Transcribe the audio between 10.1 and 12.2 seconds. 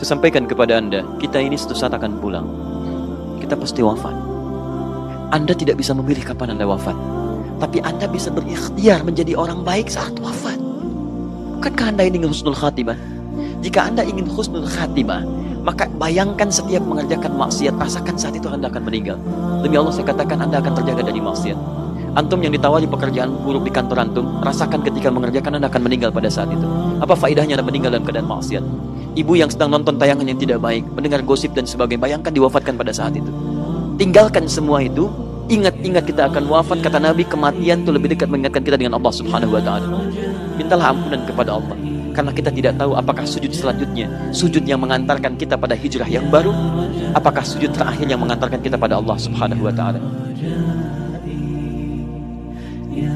wafat. Bukankah Anda